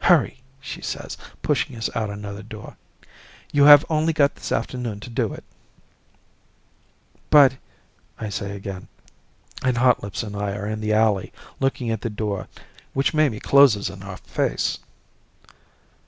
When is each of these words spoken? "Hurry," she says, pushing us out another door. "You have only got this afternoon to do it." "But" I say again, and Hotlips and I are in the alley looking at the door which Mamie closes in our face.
"Hurry," 0.00 0.42
she 0.60 0.80
says, 0.82 1.16
pushing 1.42 1.76
us 1.76 1.88
out 1.94 2.10
another 2.10 2.42
door. 2.42 2.76
"You 3.52 3.66
have 3.66 3.86
only 3.88 4.12
got 4.12 4.34
this 4.34 4.50
afternoon 4.50 4.98
to 4.98 5.08
do 5.10 5.32
it." 5.32 5.44
"But" 7.30 7.52
I 8.18 8.30
say 8.30 8.56
again, 8.56 8.88
and 9.62 9.76
Hotlips 9.78 10.24
and 10.24 10.34
I 10.34 10.54
are 10.56 10.66
in 10.66 10.80
the 10.80 10.92
alley 10.92 11.32
looking 11.60 11.88
at 11.92 12.00
the 12.00 12.10
door 12.10 12.48
which 12.94 13.14
Mamie 13.14 13.38
closes 13.38 13.88
in 13.88 14.02
our 14.02 14.16
face. 14.16 14.80